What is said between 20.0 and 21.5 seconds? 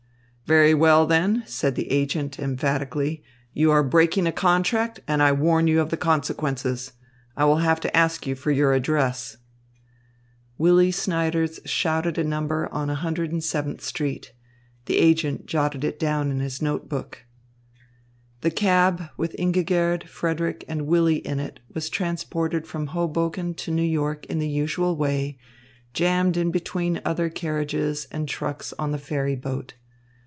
Frederick, and Willy in